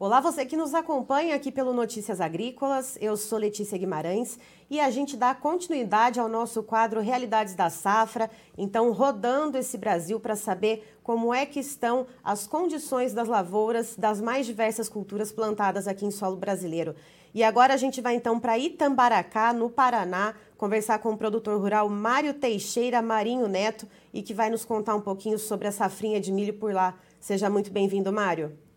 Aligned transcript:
Olá, 0.00 0.20
você 0.20 0.46
que 0.46 0.56
nos 0.56 0.74
acompanha 0.74 1.34
aqui 1.34 1.50
pelo 1.50 1.72
Notícias 1.72 2.20
Agrícolas. 2.20 2.96
Eu 3.00 3.16
sou 3.16 3.36
Letícia 3.36 3.76
Guimarães 3.76 4.38
e 4.70 4.78
a 4.78 4.88
gente 4.92 5.16
dá 5.16 5.34
continuidade 5.34 6.20
ao 6.20 6.28
nosso 6.28 6.62
quadro 6.62 7.00
Realidades 7.00 7.56
da 7.56 7.68
Safra. 7.68 8.30
Então, 8.56 8.92
rodando 8.92 9.58
esse 9.58 9.76
Brasil 9.76 10.20
para 10.20 10.36
saber 10.36 10.96
como 11.02 11.34
é 11.34 11.44
que 11.44 11.58
estão 11.58 12.06
as 12.22 12.46
condições 12.46 13.12
das 13.12 13.26
lavouras 13.26 13.96
das 13.96 14.20
mais 14.20 14.46
diversas 14.46 14.88
culturas 14.88 15.32
plantadas 15.32 15.88
aqui 15.88 16.06
em 16.06 16.12
solo 16.12 16.36
brasileiro. 16.36 16.94
E 17.34 17.42
agora 17.42 17.74
a 17.74 17.76
gente 17.76 18.00
vai 18.00 18.14
então 18.14 18.38
para 18.38 18.56
Itambaracá, 18.56 19.52
no 19.52 19.68
Paraná, 19.68 20.36
conversar 20.56 21.00
com 21.00 21.10
o 21.10 21.18
produtor 21.18 21.60
rural 21.60 21.88
Mário 21.88 22.34
Teixeira 22.34 23.02
Marinho 23.02 23.48
Neto 23.48 23.84
e 24.14 24.22
que 24.22 24.32
vai 24.32 24.48
nos 24.48 24.64
contar 24.64 24.94
um 24.94 25.00
pouquinho 25.00 25.40
sobre 25.40 25.66
a 25.66 25.72
safrinha 25.72 26.20
de 26.20 26.30
milho 26.30 26.54
por 26.54 26.72
lá. 26.72 26.96
Seja 27.18 27.50
muito 27.50 27.72
bem-vindo, 27.72 28.12
Mário. 28.12 28.67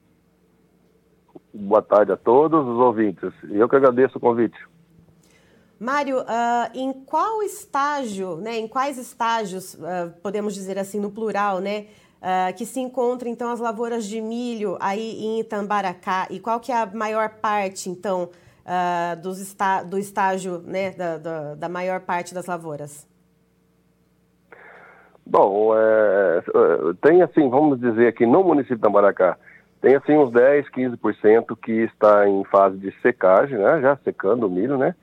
Boa 1.54 1.82
tarde 1.82 2.12
a 2.12 2.18
todos 2.18 2.66
os 2.66 2.80
ouvintes. 2.80 3.32
Eu 3.50 3.68
que 3.68 3.76
agradeço 3.76 4.18
o 4.18 4.22
convite. 4.22 4.58
Mário, 5.82 6.20
uh, 6.20 6.70
em 6.76 6.94
qual 6.94 7.42
estágio, 7.42 8.36
né, 8.36 8.59
em 8.59 8.68
quais 8.68 9.00
estágios, 9.00 9.73
uh, 9.73 10.14
podemos 10.22 10.54
dizer 10.54 10.78
assim 10.78 11.00
no 11.00 11.09
plural, 11.09 11.59
né, 11.59 11.88
uh, 12.22 12.56
que 12.56 12.68
se 12.68 12.80
encontram 12.80 13.32
então 13.32 13.50
as 13.50 13.59
lavouras 13.59 14.06
de 14.06 14.22
milho 14.22 14.78
aí 14.80 15.26
em 15.26 15.40
Itambaracá 15.40 16.28
e 16.30 16.40
qual 16.40 16.59
que 16.59 16.72
é 16.72 16.78
a 16.78 16.86
maior 16.86 17.30
parte 17.42 17.90
então 17.90 18.30
dos 19.23 19.40
está, 19.40 19.81
do 19.81 19.98
estágio, 19.98 20.59
né, 20.59 20.92
da, 20.92 21.18
da, 21.18 21.56
da, 21.56 21.68
maior 21.68 22.00
parte 22.00 22.34
das 22.34 22.45
lavouras? 22.45 23.06
Bom, 25.26 25.73
é, 25.76 26.44
tem 27.02 27.23
assim, 27.23 27.50
vamos 27.50 27.81
dizer 27.81 28.08
aqui 28.08 28.25
no 28.25 28.44
município 28.44 28.78
de 28.78 28.81
Itambaracá, 28.81 29.36
tem 29.82 29.96
assim 29.96 30.16
uns 30.16 30.32
10, 30.32 30.70
15% 30.70 31.58
que 31.62 31.72
está 31.72 32.28
em 32.28 32.44
fase 32.46 32.78
de 32.78 32.92
secagem, 33.02 33.58
né? 33.58 33.82
Já 33.82 33.98
secando 33.98 34.46
o 34.46 34.50
milho, 34.50 34.78
né? 34.78 34.96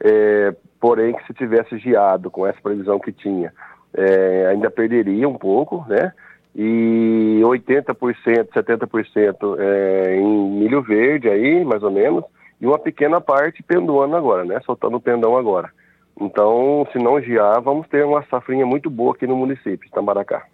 É, 0.00 0.54
porém, 0.80 1.14
que 1.14 1.24
se 1.26 1.34
tivesse 1.34 1.78
geado 1.78 2.30
com 2.30 2.46
essa 2.46 2.60
previsão 2.60 2.98
que 2.98 3.12
tinha, 3.12 3.52
é, 3.94 4.46
ainda 4.50 4.70
perderia 4.70 5.28
um 5.28 5.34
pouco, 5.34 5.84
né? 5.86 6.12
E 6.56 7.40
80%, 7.42 7.94
70% 8.52 9.56
é, 9.58 10.16
em 10.16 10.50
milho 10.50 10.82
verde 10.82 11.28
aí, 11.28 11.64
mais 11.64 11.82
ou 11.82 11.90
menos, 11.90 12.24
e 12.60 12.66
uma 12.66 12.78
pequena 12.78 13.20
parte 13.20 13.62
pendoando 13.62 14.16
agora, 14.16 14.44
né? 14.44 14.60
Soltando 14.64 14.96
o 14.96 15.00
pendão 15.00 15.36
agora. 15.36 15.70
Então, 16.18 16.86
se 16.92 16.98
não 16.98 17.20
gear, 17.20 17.60
vamos 17.60 17.86
ter 17.88 18.04
uma 18.04 18.22
safrinha 18.24 18.66
muito 18.66 18.88
boa 18.88 19.12
aqui 19.14 19.26
no 19.26 19.36
município 19.36 19.86
de 19.86 19.90
Tambaracá. 19.90 20.46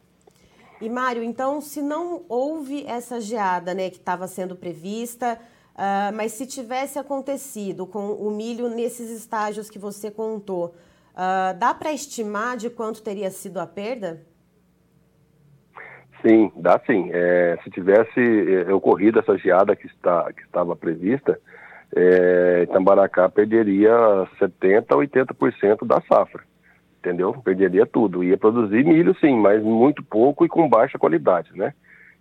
E 0.81 0.89
Mário, 0.89 1.25
então, 1.25 1.61
se 1.61 1.83
não 1.83 2.23
houve 2.29 2.85
essa 2.87 3.21
geada, 3.21 3.75
né, 3.75 3.91
que 3.91 3.97
estava 3.97 4.29
sendo 4.29 4.55
prevista, 4.55 5.37
uh, 5.75 6.15
mas 6.15 6.33
se 6.33 6.47
tivesse 6.47 7.01
acontecido 7.01 7.85
com 7.85 8.13
o 8.13 8.31
milho 8.31 8.69
nesses 8.69 9.11
estágios 9.11 9.69
que 9.69 9.79
você 9.79 10.09
contou, 10.09 10.77
uh, 11.15 11.59
dá 11.59 11.75
para 11.75 11.93
estimar 11.93 12.57
de 12.57 12.71
quanto 12.71 13.03
teria 13.03 13.29
sido 13.31 13.59
a 13.59 13.67
perda? 13.67 14.23
Sim, 16.25 16.53
dá 16.55 16.81
sim. 16.87 17.11
É, 17.13 17.59
se 17.63 17.71
tivesse 17.71 18.21
é, 18.21 18.73
ocorrido 18.73 19.21
essa 19.21 19.37
geada 19.39 19.77
que, 19.77 19.87
está, 19.87 20.33
que 20.33 20.43
estava 20.43 20.75
prevista, 20.75 21.41
é, 21.95 22.63
Itambaracá 22.65 23.29
perderia 23.29 23.93
70% 24.41 24.85
a 24.91 24.97
80% 24.97 25.87
da 25.87 26.01
safra 26.03 26.43
entendeu? 27.09 27.33
Perderia 27.43 27.87
tudo. 27.87 28.23
Ia 28.23 28.37
produzir 28.37 28.85
milho, 28.85 29.17
sim, 29.19 29.35
mas 29.37 29.63
muito 29.63 30.03
pouco 30.03 30.45
e 30.45 30.49
com 30.49 30.69
baixa 30.69 30.99
qualidade, 30.99 31.51
né? 31.55 31.73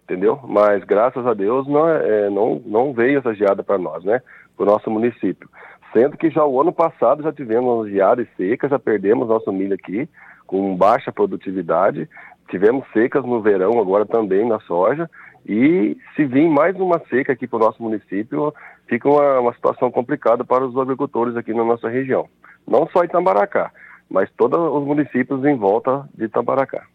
Entendeu? 0.04 0.40
Mas 0.48 0.84
graças 0.86 1.26
a 1.28 1.34
Deus 1.34 1.68
não, 1.68 1.90
é, 1.90 2.30
não, 2.30 2.62
não 2.66 2.94
veio 2.94 3.20
essa 3.20 3.34
geada 3.34 3.62
para 3.62 3.78
nós, 3.78 4.04
né? 4.06 4.22
Para 4.56 4.64
o 4.64 4.72
nosso 4.72 4.90
município. 4.90 5.50
Sendo 5.92 6.18
que 6.18 6.30
já 6.30 6.46
o 6.46 6.62
ano 6.62 6.72
passado 6.72 7.22
já 7.22 7.34
tivemos 7.34 7.90
geadas 7.90 8.28
secas, 8.38 8.70
já 8.70 8.80
perdemos 8.80 9.28
nosso 9.28 9.52
milho 9.52 9.74
aqui, 9.74 10.08
com 10.46 10.76
baixa 10.76 11.12
produtividade. 11.12 12.10
Tivemos 12.50 12.86
secas 12.94 13.26
no 13.26 13.42
verão, 13.42 13.80
agora 13.80 14.06
também 14.06 14.48
na 14.48 14.60
soja. 14.62 15.10
E 15.46 15.98
se 16.16 16.26
vir 16.26 16.50
mais 16.50 16.76
uma 16.78 17.00
seca 17.10 17.34
aqui 17.34 17.46
para 17.46 17.58
o 17.58 17.66
nosso 17.66 17.84
município, 17.84 18.54
fica 18.88 19.10
uma, 19.10 19.40
uma 19.42 19.54
situação 19.54 19.92
complicada 19.92 20.46
para 20.46 20.66
os 20.66 20.78
agricultores 20.78 21.36
aqui 21.36 21.54
na 21.54 21.64
nossa 21.64 21.90
região. 21.90 22.28
Não 22.66 22.88
só 22.88 23.04
Itambaracá, 23.04 23.72
mas 24.10 24.30
todos 24.38 24.60
os 24.60 24.86
municípios 24.86 25.44
em 25.46 25.56
volta 25.56 26.08
de 26.14 26.26
Itabaracá. 26.26 26.88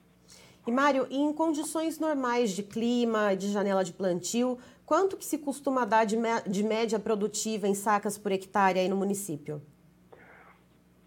E 0.67 0.71
Mário, 0.71 1.07
em 1.11 1.33
condições 1.33 1.99
normais 1.99 2.51
de 2.51 2.63
clima, 2.63 3.35
de 3.35 3.49
janela 3.49 3.83
de 3.83 3.93
plantio, 3.93 4.59
quanto 4.87 5.17
que 5.17 5.25
se 5.25 5.39
costuma 5.39 5.85
dar 5.85 6.05
de, 6.05 6.17
de 6.47 6.63
média 6.63 6.99
produtiva 6.99 7.67
em 7.67 7.75
sacas 7.75 8.17
por 8.17 8.31
hectare 8.31 8.79
aí 8.79 8.89
no 8.89 8.97
município? 8.97 9.61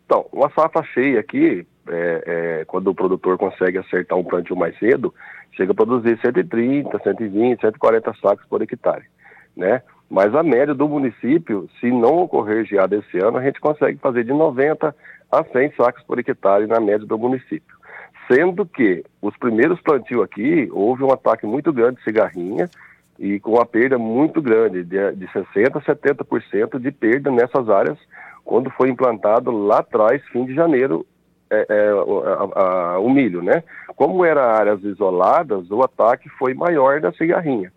Então, 0.06 0.26
uma 0.32 0.52
safra 0.52 0.84
cheia 0.84 1.20
aqui, 1.20 1.66
é, 1.88 2.24
é, 2.62 2.66
quando 2.66 2.88
o 2.88 2.96
produtor 2.96 3.38
consegue 3.38 3.78
acertar 3.78 4.18
um 4.18 4.24
plantio 4.24 4.56
mais 4.56 4.78
cedo, 4.78 5.14
chega 5.54 5.72
a 5.72 5.76
produzir 5.76 6.20
130, 6.22 7.00
120, 7.00 7.62
140 7.62 8.14
sacas 8.22 8.46
por 8.48 8.62
hectare, 8.62 9.06
né? 9.56 9.82
Mas 10.10 10.36
a 10.36 10.44
média 10.44 10.74
do 10.74 10.88
município, 10.88 11.68
se 11.80 11.90
não 11.90 12.20
ocorrer 12.20 12.66
geada 12.66 12.96
esse 12.96 13.18
ano, 13.18 13.38
a 13.38 13.44
gente 13.44 13.60
consegue 13.60 13.98
fazer 13.98 14.24
de 14.24 14.32
90 14.32 14.96
a 15.32 15.44
100 15.44 15.74
sacos 15.76 16.04
por 16.04 16.20
hectare 16.20 16.68
na 16.68 16.80
média 16.80 17.06
do 17.06 17.18
município. 17.18 17.76
Sendo 18.32 18.66
que 18.66 19.04
os 19.22 19.36
primeiros 19.38 19.80
plantios 19.82 20.24
aqui, 20.24 20.70
houve 20.72 21.04
um 21.04 21.12
ataque 21.12 21.46
muito 21.46 21.72
grande 21.74 21.98
de 21.98 22.04
cigarrinha 22.04 22.70
e 23.20 23.40
com 23.40 23.52
uma 23.52 23.66
perda 23.66 23.98
muito 23.98 24.42
grande, 24.42 24.84
de, 24.84 25.12
de 25.14 25.28
60% 25.28 25.76
a 25.76 25.82
70% 25.82 26.80
de 26.80 26.92
perda 26.92 27.32
nessas 27.32 27.70
áreas, 27.70 27.98
quando 28.44 28.70
foi 28.72 28.90
implantado 28.90 29.52
lá 29.52 29.80
atrás, 29.80 30.22
fim 30.32 30.46
de 30.46 30.54
janeiro, 30.54 31.06
é, 31.50 31.66
é, 31.70 31.90
a, 31.90 32.62
a, 32.96 33.00
o 33.00 33.10
milho, 33.10 33.42
né? 33.42 33.64
Como 33.96 34.26
eram 34.26 34.42
áreas 34.42 34.84
isoladas, 34.84 35.70
o 35.72 35.82
ataque 35.82 36.28
foi 36.30 36.54
maior 36.54 37.00
da 37.00 37.12
cigarrinha. 37.14 37.72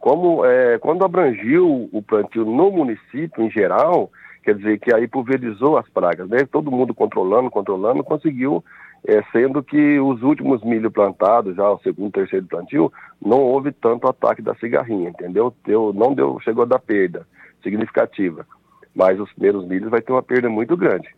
Como 0.00 0.46
é, 0.46 0.78
quando 0.78 1.04
abrangiu 1.04 1.90
o 1.92 2.02
plantio 2.02 2.46
no 2.46 2.70
município 2.70 3.44
em 3.44 3.50
geral, 3.50 4.10
quer 4.42 4.54
dizer 4.54 4.80
que 4.80 4.94
aí 4.94 5.06
pulverizou 5.06 5.76
as 5.76 5.86
pragas, 5.90 6.26
né? 6.26 6.38
Todo 6.50 6.70
mundo 6.70 6.94
controlando, 6.94 7.50
controlando, 7.50 8.02
conseguiu, 8.02 8.64
é, 9.06 9.22
sendo 9.30 9.62
que 9.62 10.00
os 10.00 10.22
últimos 10.22 10.64
milho 10.64 10.90
plantados, 10.90 11.54
já 11.54 11.70
o 11.70 11.78
segundo, 11.80 12.12
terceiro 12.12 12.46
plantio, 12.46 12.90
não 13.20 13.42
houve 13.42 13.72
tanto 13.72 14.08
ataque 14.08 14.40
da 14.40 14.54
cigarrinha, 14.54 15.10
entendeu? 15.10 15.54
Deu, 15.66 15.92
não 15.92 16.14
deu, 16.14 16.40
chegou 16.40 16.62
a 16.62 16.66
dar 16.66 16.78
perda 16.78 17.26
significativa, 17.62 18.46
mas 18.94 19.20
os 19.20 19.30
primeiros 19.34 19.66
milhos 19.68 19.90
vai 19.90 20.00
ter 20.00 20.12
uma 20.12 20.22
perda 20.22 20.48
muito 20.48 20.78
grande. 20.78 21.08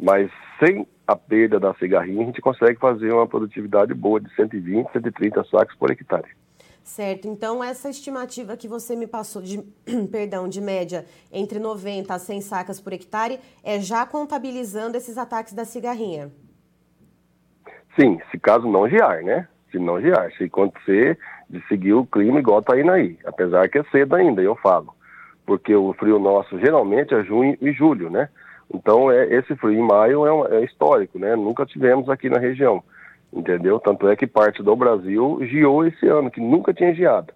Mas 0.00 0.28
sem 0.58 0.84
a 1.06 1.14
perda 1.14 1.60
da 1.60 1.72
cigarrinha, 1.74 2.22
a 2.22 2.26
gente 2.26 2.40
consegue 2.40 2.80
fazer 2.80 3.12
uma 3.12 3.28
produtividade 3.28 3.94
boa 3.94 4.20
de 4.20 4.34
120, 4.34 4.90
130 4.90 5.44
sacos 5.44 5.76
por 5.76 5.92
hectare. 5.92 6.26
Certo, 6.86 7.26
então 7.26 7.64
essa 7.64 7.90
estimativa 7.90 8.56
que 8.56 8.68
você 8.68 8.94
me 8.94 9.08
passou 9.08 9.42
de, 9.42 9.60
perdão, 10.08 10.48
de 10.48 10.60
média 10.60 11.04
entre 11.32 11.58
90 11.58 12.14
a 12.14 12.18
100 12.18 12.40
sacas 12.40 12.80
por 12.80 12.92
hectare 12.92 13.40
é 13.64 13.80
já 13.80 14.06
contabilizando 14.06 14.96
esses 14.96 15.18
ataques 15.18 15.52
da 15.52 15.64
cigarrinha? 15.64 16.30
Sim, 17.98 18.20
se 18.30 18.38
caso 18.38 18.68
não 18.68 18.88
gear, 18.88 19.24
né? 19.24 19.48
Se 19.72 19.80
não 19.80 20.00
gear, 20.00 20.30
se 20.38 20.44
acontecer 20.44 21.18
de 21.50 21.60
seguir 21.66 21.92
o 21.92 22.06
clima 22.06 22.38
igual 22.38 22.62
tá 22.62 22.78
indo 22.78 22.92
aí, 22.92 23.18
apesar 23.26 23.68
que 23.68 23.78
é 23.78 23.84
cedo 23.90 24.14
ainda, 24.14 24.40
eu 24.40 24.54
falo, 24.54 24.94
porque 25.44 25.74
o 25.74 25.92
frio 25.94 26.20
nosso 26.20 26.56
geralmente 26.60 27.12
é 27.12 27.24
junho 27.24 27.58
e 27.60 27.72
julho, 27.72 28.08
né? 28.08 28.28
Então 28.72 29.10
é, 29.10 29.26
esse 29.34 29.56
frio 29.56 29.72
em 29.72 29.84
maio 29.84 30.46
é, 30.46 30.58
é 30.58 30.64
histórico, 30.64 31.18
né? 31.18 31.34
Nunca 31.34 31.66
tivemos 31.66 32.08
aqui 32.08 32.30
na 32.30 32.38
região 32.38 32.80
entendeu? 33.36 33.78
Tanto 33.78 34.08
é 34.08 34.16
que 34.16 34.26
parte 34.26 34.62
do 34.62 34.74
Brasil 34.74 35.38
geou 35.42 35.86
esse 35.86 36.08
ano, 36.08 36.30
que 36.30 36.40
nunca 36.40 36.72
tinha 36.72 36.94
geado. 36.94 37.32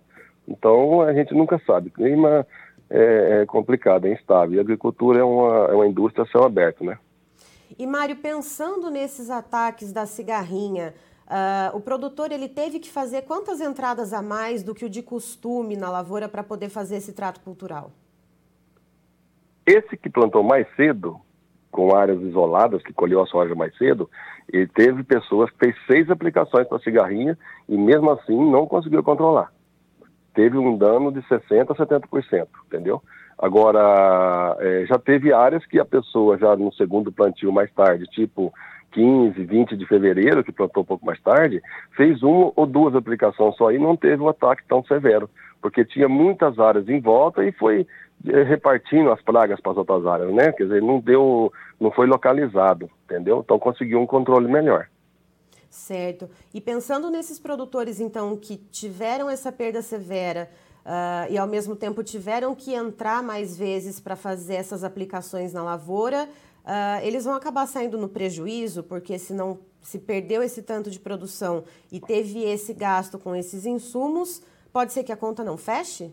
Então 0.49 1.03
a 1.03 1.13
gente 1.13 1.35
nunca 1.35 1.61
sabe. 1.67 1.89
O 1.89 1.93
clima 1.93 2.47
é, 2.89 3.43
é 3.43 3.47
complicado, 3.47 4.07
é 4.07 4.13
instável. 4.13 4.57
E 4.57 4.59
a 4.59 4.63
agricultura 4.63 5.21
é 5.21 5.25
uma, 5.25 5.67
é 5.67 5.75
uma 5.75 5.87
indústria 5.87 6.25
a 6.25 6.27
céu 6.27 6.43
aberto, 6.43 6.83
né? 6.83 6.99
E 7.79 7.87
Mário, 7.87 8.17
pensando 8.17 8.91
nesses 8.91 9.31
ataques 9.31 9.93
da 9.93 10.07
cigarrinha, 10.07 10.93
uh, 11.27 11.77
o 11.77 11.81
produtor 11.81 12.33
ele 12.33 12.49
teve 12.49 12.81
que 12.81 12.91
fazer 12.91 13.23
quantas 13.23 13.61
entradas 13.61 14.13
a 14.13 14.21
mais 14.21 14.63
do 14.63 14.75
que 14.75 14.85
o 14.85 14.91
de 14.91 15.03
costume 15.03 15.77
na 15.77 15.89
lavoura 15.91 16.29
para 16.29 16.43
poder 16.43 16.69
fazer 16.69 16.97
esse 16.97 17.13
trato 17.13 17.41
cultural? 17.41 17.93
Esse 19.65 19.97
que 19.97 20.11
plantou 20.11 20.43
mais 20.43 20.67
cedo, 20.75 21.21
com 21.71 21.95
áreas 21.95 22.21
isoladas, 22.23 22.83
que 22.83 22.93
colheu 22.93 23.23
a 23.23 23.27
soja 23.27 23.55
mais 23.55 23.77
cedo, 23.77 24.11
e 24.53 24.67
teve 24.67 25.05
pessoas 25.05 25.51
que 25.51 25.59
fez 25.59 25.77
seis 25.87 26.11
aplicações 26.11 26.67
para 26.67 26.81
cigarrinha 26.81 27.39
e 27.69 27.77
mesmo 27.77 28.11
assim 28.11 28.37
não 28.51 28.67
conseguiu 28.67 29.03
controlar. 29.03 29.53
Teve 30.35 30.59
um 30.59 30.77
dano 30.77 31.13
de 31.13 31.21
60% 31.23 31.71
a 31.71 31.75
70%, 31.75 32.49
entendeu? 32.67 33.03
Agora, 33.39 34.57
é, 34.61 34.85
já 34.87 34.99
teve 34.99 35.33
áreas 35.33 35.65
que 35.65 35.79
a 35.79 35.85
pessoa, 35.85 36.37
já 36.37 36.55
no 36.57 36.73
segundo 36.75 37.11
plantio 37.11 37.53
mais 37.53 37.73
tarde, 37.73 38.05
tipo 38.07 38.53
15, 38.93 39.45
20 39.45 39.77
de 39.77 39.87
fevereiro, 39.87 40.45
que 40.45 40.53
plantou 40.53 40.83
um 40.83 40.87
pouco 40.87 41.07
mais 41.07 41.21
tarde, 41.23 41.63
fez 41.97 42.23
uma 42.23 42.53
ou 42.55 42.67
duas 42.67 42.95
aplicações 42.95 43.57
só 43.57 43.71
e 43.71 43.79
não 43.79 43.97
teve 43.97 44.23
um 44.23 44.29
ataque 44.29 44.63
tão 44.69 44.85
severo, 44.85 45.31
porque 45.63 45.85
tinha 45.85 46.09
muitas 46.09 46.59
áreas 46.59 46.89
em 46.89 47.01
volta 47.01 47.45
e 47.45 47.53
foi 47.53 47.87
repartindo 48.25 49.11
as 49.11 49.23
pragas 49.23 49.61
para 49.61 49.73
as 49.73 49.79
outras 49.79 50.07
áreas, 50.07 50.33
né? 50.33 50.53
Quer 50.53 50.65
dizer, 50.65 50.83
não 50.83 51.01
deu, 51.01 51.53
não 51.81 51.91
foi 51.91 52.07
localizado, 52.07 52.91
entendeu? 53.05 53.41
Então 53.45 53.59
conseguiu 53.59 54.01
um 54.01 54.07
controle 54.07 54.47
melhor. 54.47 54.89
Certo. 55.71 56.29
E 56.53 56.61
pensando 56.61 57.11
nesses 57.11 57.39
produtores, 57.39 58.01
então, 58.01 58.37
que 58.37 58.57
tiveram 58.57 59.31
essa 59.31 59.53
perda 59.53 59.81
severa 59.81 60.51
uh, 60.85 61.33
e 61.33 61.39
ao 61.39 61.47
mesmo 61.47 61.77
tempo 61.77 62.03
tiveram 62.03 62.55
que 62.55 62.75
entrar 62.75 63.23
mais 63.23 63.57
vezes 63.57 64.01
para 64.01 64.17
fazer 64.17 64.55
essas 64.55 64.83
aplicações 64.83 65.53
na 65.53 65.63
lavoura, 65.63 66.29
uh, 66.65 67.05
eles 67.05 67.25
vão 67.25 67.35
acabar 67.35 67.67
saindo 67.67 67.97
no 67.97 68.09
prejuízo, 68.09 68.83
porque 68.83 69.17
se 69.19 69.33
não 69.33 69.61
se 69.81 69.99
perdeu 69.99 70.43
esse 70.43 70.61
tanto 70.61 70.91
de 70.91 70.99
produção 70.99 71.65
e 71.91 72.01
teve 72.01 72.43
esse 72.45 72.75
gasto 72.75 73.19
com 73.19 73.35
esses 73.35 73.65
insumos, 73.65 74.43
pode 74.73 74.93
ser 74.93 75.05
que 75.05 75.13
a 75.13 75.17
conta 75.17 75.45
não 75.45 75.57
feche? 75.57 76.13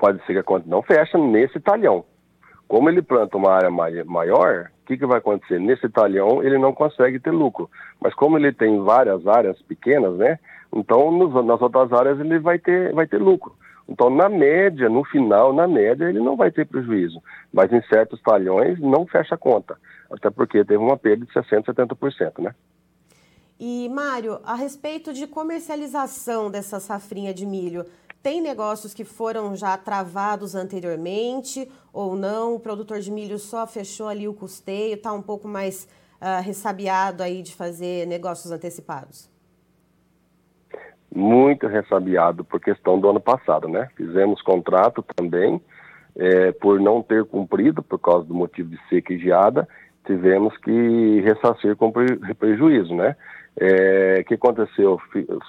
Pode 0.00 0.24
ser 0.24 0.32
que 0.32 0.38
a 0.38 0.42
conta 0.42 0.64
não 0.66 0.82
feche 0.82 1.18
nesse 1.18 1.60
talhão. 1.60 2.04
Como 2.66 2.88
ele 2.88 3.02
planta 3.02 3.36
uma 3.36 3.52
área 3.52 3.70
maior, 3.70 4.70
o 4.82 4.86
que, 4.86 4.96
que 4.96 5.04
vai 5.04 5.18
acontecer? 5.18 5.60
Nesse 5.60 5.88
talhão 5.90 6.42
ele 6.42 6.56
não 6.56 6.72
consegue 6.72 7.20
ter 7.20 7.30
lucro. 7.30 7.70
Mas 8.00 8.14
como 8.14 8.38
ele 8.38 8.50
tem 8.52 8.82
várias 8.82 9.26
áreas 9.26 9.60
pequenas, 9.62 10.16
né? 10.16 10.38
Então 10.74 11.12
nos, 11.12 11.44
nas 11.44 11.60
outras 11.60 11.92
áreas 11.92 12.18
ele 12.18 12.38
vai 12.38 12.58
ter, 12.58 12.94
vai 12.94 13.06
ter 13.06 13.18
lucro. 13.18 13.54
Então, 13.90 14.08
na 14.08 14.28
média, 14.28 14.88
no 14.88 15.04
final, 15.04 15.52
na 15.52 15.66
média, 15.66 16.08
ele 16.08 16.20
não 16.20 16.36
vai 16.36 16.52
ter 16.52 16.64
prejuízo. 16.64 17.20
Mas 17.52 17.72
em 17.72 17.82
certos 17.92 18.22
talhões 18.22 18.78
não 18.78 19.04
fecha 19.04 19.34
a 19.34 19.38
conta. 19.38 19.76
Até 20.08 20.30
porque 20.30 20.64
teve 20.64 20.76
uma 20.76 20.96
perda 20.96 21.26
de 21.26 21.32
60%, 21.32 21.64
70%, 21.64 22.40
né? 22.40 22.54
E, 23.58 23.88
Mário, 23.88 24.38
a 24.44 24.54
respeito 24.54 25.12
de 25.12 25.26
comercialização 25.26 26.48
dessa 26.50 26.78
safrinha 26.78 27.34
de 27.34 27.44
milho, 27.44 27.84
tem 28.22 28.40
negócios 28.40 28.92
que 28.94 29.04
foram 29.04 29.56
já 29.56 29.76
travados 29.76 30.54
anteriormente 30.54 31.70
ou 31.92 32.14
não? 32.14 32.54
O 32.54 32.60
produtor 32.60 33.00
de 33.00 33.10
milho 33.10 33.38
só 33.38 33.66
fechou 33.66 34.08
ali 34.08 34.28
o 34.28 34.34
custeio, 34.34 34.94
está 34.94 35.12
um 35.12 35.22
pouco 35.22 35.48
mais 35.48 35.88
uh, 36.20 36.42
ressabiado 36.42 37.22
aí 37.22 37.42
de 37.42 37.54
fazer 37.54 38.06
negócios 38.06 38.52
antecipados? 38.52 39.30
muito 41.14 41.66
ressabiado 41.66 42.44
por 42.44 42.60
questão 42.60 42.98
do 42.98 43.08
ano 43.10 43.20
passado, 43.20 43.68
né? 43.68 43.88
Fizemos 43.96 44.40
contrato 44.42 45.04
também, 45.16 45.60
é, 46.16 46.52
por 46.52 46.80
não 46.80 47.02
ter 47.02 47.24
cumprido, 47.24 47.82
por 47.82 47.98
causa 47.98 48.26
do 48.26 48.34
motivo 48.34 48.70
de 48.70 48.78
seca 48.88 49.12
e 49.12 49.18
geada, 49.18 49.68
tivemos 50.06 50.56
que 50.58 51.20
ressarcir 51.20 51.76
com 51.76 51.92
prejuízo, 52.38 52.94
né? 52.94 53.16
É, 53.58 54.22
que 54.24 54.34
aconteceu? 54.34 55.00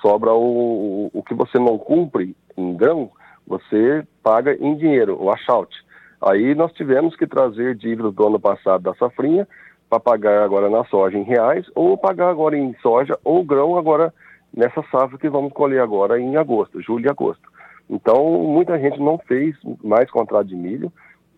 Sobra 0.01 0.33
o, 0.33 1.09
o 1.13 1.23
que 1.23 1.33
você 1.33 1.57
não 1.59 1.77
cumpre 1.77 2.35
em 2.57 2.75
grão, 2.75 3.11
você 3.47 4.05
paga 4.23 4.55
em 4.59 4.75
dinheiro, 4.75 5.17
o 5.21 5.31
achaute. 5.31 5.77
Aí 6.21 6.53
nós 6.53 6.71
tivemos 6.73 7.15
que 7.15 7.25
trazer 7.25 7.75
dívidas 7.75 8.13
do 8.13 8.27
ano 8.27 8.39
passado 8.39 8.83
da 8.83 8.93
safrinha 8.95 9.47
para 9.89 9.99
pagar 9.99 10.43
agora 10.43 10.69
na 10.69 10.85
soja 10.85 11.17
em 11.17 11.23
reais, 11.23 11.65
ou 11.75 11.97
pagar 11.97 12.29
agora 12.29 12.57
em 12.57 12.73
soja 12.81 13.17
ou 13.23 13.43
grão 13.43 13.77
agora 13.77 14.13
nessa 14.55 14.83
safra 14.91 15.17
que 15.17 15.29
vamos 15.29 15.51
colher 15.53 15.81
agora 15.81 16.19
em 16.19 16.37
agosto, 16.37 16.81
julho 16.81 17.05
e 17.05 17.09
agosto. 17.09 17.49
Então, 17.89 18.23
muita 18.43 18.79
gente 18.79 18.99
não 18.99 19.17
fez 19.17 19.55
mais 19.83 20.09
contrato 20.09 20.47
de 20.47 20.55
milho 20.55 20.91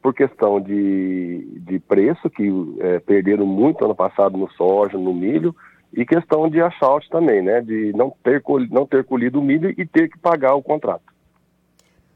por 0.03 0.13
questão 0.13 0.59
de, 0.59 1.47
de 1.61 1.79
preço, 1.79 2.29
que 2.29 2.51
é, 2.81 2.99
perderam 2.99 3.45
muito 3.45 3.85
ano 3.85 3.95
passado 3.95 4.37
no 4.37 4.51
soja, 4.51 4.97
no 4.97 5.13
milho, 5.13 5.55
e 5.93 6.05
questão 6.05 6.49
de 6.49 6.61
achalte 6.61 7.09
também, 7.09 7.41
né? 7.41 7.61
De 7.61 7.93
não 7.95 8.13
ter, 8.21 8.43
não 8.69 8.85
ter 8.85 9.05
colhido 9.05 9.39
o 9.39 9.43
milho 9.43 9.73
e 9.77 9.85
ter 9.85 10.09
que 10.09 10.19
pagar 10.19 10.55
o 10.55 10.61
contrato. 10.61 11.13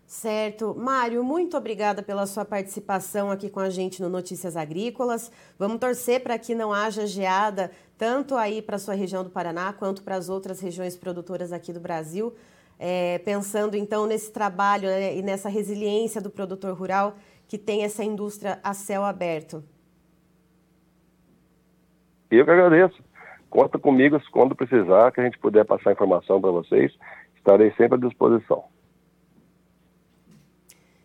Certo. 0.05 0.75
Mário, 0.77 1.23
muito 1.23 1.55
obrigada 1.55 2.03
pela 2.03 2.25
sua 2.25 2.43
participação 2.43 3.31
aqui 3.31 3.49
com 3.49 3.59
a 3.59 3.69
gente 3.69 4.01
no 4.01 4.09
Notícias 4.09 4.57
Agrícolas. 4.57 5.31
Vamos 5.57 5.79
torcer 5.79 6.21
para 6.21 6.37
que 6.37 6.53
não 6.53 6.73
haja 6.73 7.05
geada, 7.05 7.71
tanto 7.97 8.35
aí 8.35 8.61
para 8.61 8.75
a 8.75 8.79
sua 8.79 8.95
região 8.95 9.23
do 9.23 9.29
Paraná, 9.29 9.71
quanto 9.71 10.03
para 10.03 10.15
as 10.15 10.27
outras 10.27 10.59
regiões 10.59 10.97
produtoras 10.97 11.53
aqui 11.53 11.71
do 11.71 11.79
Brasil. 11.79 12.33
É, 12.79 13.17
pensando 13.19 13.75
então 13.75 14.05
nesse 14.05 14.31
trabalho 14.31 14.87
né, 14.87 15.17
e 15.17 15.21
nessa 15.23 15.49
resiliência 15.49 16.21
do 16.21 16.29
produtor 16.29 16.77
rural 16.77 17.15
que 17.47 17.57
tem 17.57 17.83
essa 17.83 18.03
indústria 18.03 18.59
a 18.63 18.73
céu 18.73 19.03
aberto. 19.03 19.63
Eu 22.29 22.43
que 22.43 22.51
agradeço. 22.51 23.01
Conta 23.49 23.79
comigo 23.79 24.21
quando 24.31 24.55
precisar, 24.55 25.11
que 25.11 25.21
a 25.21 25.23
gente 25.23 25.39
puder 25.39 25.65
passar 25.65 25.93
informação 25.93 26.41
para 26.41 26.51
vocês. 26.51 26.93
Estarei 27.35 27.71
sempre 27.77 27.95
à 27.95 28.07
disposição. 28.07 28.65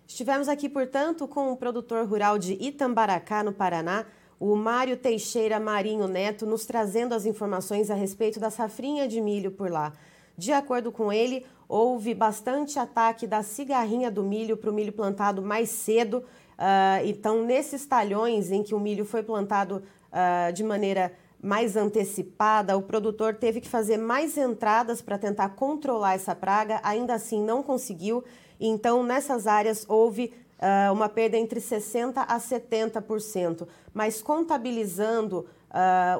Estivemos 0.07 0.49
aqui, 0.49 0.69
portanto, 0.69 1.27
com 1.27 1.53
o 1.53 1.57
produtor 1.57 2.07
rural 2.07 2.39
de 2.39 2.55
Itambaracá, 2.55 3.43
no 3.43 3.53
Paraná, 3.53 4.05
o 4.39 4.57
Mário 4.57 4.97
Teixeira 4.97 5.61
Marinho 5.61 6.09
Neto, 6.09 6.45
nos 6.45 6.67
trazendo 6.67 7.15
as 7.15 7.25
informações 7.25 7.91
a 7.91 7.95
respeito 7.95 8.41
da 8.41 8.51
safrinha 8.51 9.07
de 9.07 9.21
milho 9.21 9.53
por 9.53 9.71
lá. 9.71 9.93
De 10.37 10.53
acordo 10.53 10.91
com 10.91 11.13
ele, 11.13 11.47
houve 11.73 12.13
bastante 12.13 12.79
ataque 12.79 13.27
da 13.27 13.43
cigarrinha 13.43 14.11
do 14.11 14.23
milho 14.23 14.59
para 14.59 14.69
o 14.69 14.75
milho 14.75 14.93
plantado 14.93 15.41
mais 15.41 15.71
cedo. 15.71 16.19
Uh, 16.19 17.07
então, 17.07 17.43
nesses 17.45 17.87
talhões 17.87 18.53
em 18.53 18.63
que 18.63 18.75
o 18.75 18.79
milho 18.79 19.07
foi 19.07 19.23
plantado 19.23 19.83
uh, 20.13 20.53
de 20.53 20.63
maneira 20.63 21.13
mais 21.43 21.75
antecipada, 21.75 22.77
o 22.77 22.83
produtor 22.83 23.35
teve 23.35 23.61
que 23.61 23.69
fazer 23.69 23.97
mais 23.97 24.37
entradas 24.37 25.01
para 25.01 25.17
tentar 25.17 25.49
controlar 25.51 26.15
essa 26.15 26.35
praga, 26.35 26.79
ainda 26.85 27.15
assim 27.15 27.43
não 27.43 27.63
conseguiu 27.63 28.23
então, 28.65 29.03
nessas 29.03 29.49
áreas 29.49 29.85
houve 29.89 30.33
uh, 30.61 30.93
uma 30.93 31.09
perda 31.09 31.37
entre 31.37 31.59
60% 31.59 32.13
a 32.17 32.39
70%, 32.39 33.67
mas 33.93 34.23
contabilizando 34.23 35.47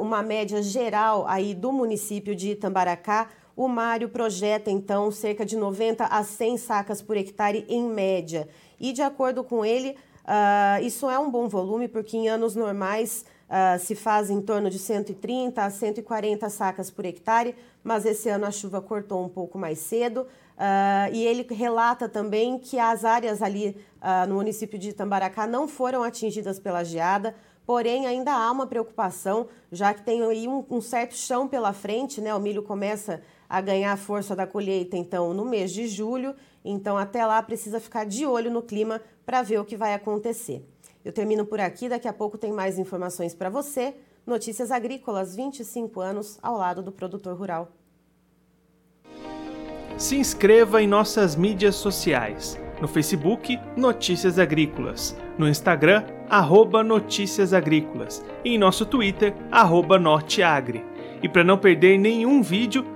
uma 0.01 0.23
média 0.23 0.63
geral 0.63 1.27
aí 1.29 1.55
do 1.55 1.71
município 1.71 2.35
de 2.35 2.53
Itambaracá, 2.53 3.29
o 3.57 3.69
Mário 3.69 4.09
projeta 4.09 4.71
então 4.71 5.11
cerca 5.11 5.45
de 5.45 5.57
90 5.57 6.05
a 6.05 6.23
100 6.23 6.57
sacas 6.57 7.03
por 7.03 7.17
hectare 7.17 7.65
em 7.69 7.85
média. 7.85 8.49
E 8.81 8.93
de 8.93 9.03
acordo 9.03 9.45
com 9.45 9.65
ele, 9.65 9.97
uh, 10.25 10.83
isso 10.83 11.09
é 11.09 11.19
um 11.19 11.31
bom 11.31 11.49
volume, 11.49 11.87
porque 11.87 12.17
em 12.17 12.29
anos 12.29 12.57
normais 12.57 13.25
uh, 13.49 13.79
se 13.79 13.95
faz 13.95 14.31
em 14.31 14.41
torno 14.41 14.71
de 14.71 14.79
130 14.79 15.63
a 15.63 15.71
140 15.71 16.49
sacas 16.51 16.91
por 16.91 17.05
hectare, 17.05 17.55
mas 17.85 18.05
esse 18.07 18.29
ano 18.29 18.47
a 18.47 18.51
chuva 18.51 18.81
cortou 18.81 19.23
um 19.23 19.29
pouco 19.29 19.59
mais 19.59 19.79
cedo. 19.79 20.27
Uh, 20.53 21.13
e 21.13 21.27
ele 21.27 21.47
relata 21.55 22.09
também 22.09 22.59
que 22.59 22.79
as 22.79 23.05
áreas 23.05 23.43
ali 23.43 23.77
no 24.29 24.35
município 24.35 24.77
de 24.77 24.89
Itambaracá 24.89 25.47
não 25.47 25.69
foram 25.69 26.03
atingidas 26.03 26.59
pela 26.59 26.83
geada, 26.83 27.37
porém 27.65 28.07
ainda 28.07 28.33
há 28.33 28.51
uma 28.51 28.67
preocupação, 28.67 29.47
já 29.71 29.95
que 29.95 30.03
tem 30.03 30.23
aí 30.23 30.49
um, 30.49 30.65
um, 30.69 30.81
certo 30.81 31.15
chão 31.15 31.47
pela 31.47 31.73
frente, 31.73 32.21
né? 32.21 32.35
O 32.35 32.41
milho 32.41 32.63
começa 32.63 33.23
a 33.53 33.61
ganhar 33.61 33.95
força 33.99 34.35
da 34.35 34.47
colheita, 34.47 34.97
então, 34.97 35.35
no 35.35 35.45
mês 35.45 35.71
de 35.71 35.87
julho, 35.87 36.35
então 36.65 36.97
até 36.97 37.27
lá 37.27 37.43
precisa 37.43 37.79
ficar 37.79 38.07
de 38.07 38.25
olho 38.25 38.51
no 38.51 38.63
clima 38.63 38.99
para 39.27 39.43
ver 39.43 39.59
o 39.61 39.65
que 39.65 39.77
vai 39.77 39.93
acontecer. 39.93 40.67
Eu 41.05 41.13
termino 41.13 41.45
por 41.45 41.61
aqui, 41.61 41.87
daqui 41.87 42.09
a 42.09 42.15
pouco 42.15 42.39
tem 42.39 42.51
mais 42.51 42.79
informações 42.79 43.35
para 43.35 43.51
você. 43.51 43.95
Notícias 44.27 44.71
Agrícolas, 44.71 45.37
25 45.37 46.01
anos 46.01 46.39
ao 46.43 46.57
lado 46.57 46.83
do 46.83 46.91
produtor 46.91 47.37
rural 47.37 47.71
se 50.03 50.17
inscreva 50.17 50.83
em 50.83 50.87
nossas 50.89 51.37
mídias 51.37 51.77
sociais. 51.77 52.61
No 52.81 52.89
Facebook, 52.89 53.59
Notícias 53.77 54.37
Agrícolas. 54.37 55.17
No 55.39 55.49
Instagram, 55.49 56.05
arroba 56.29 56.83
Notícias 56.83 57.53
Agrícolas. 57.53 58.25
E 58.45 58.55
em 58.55 58.59
nosso 58.59 58.85
Twitter, 58.85 59.33
arroba 59.51 60.01
Norteagri. 60.01 60.85
E 61.23 61.29
para 61.29 61.45
não 61.45 61.57
perder 61.57 61.99
nenhum 61.99 62.43
vídeo, 62.43 62.85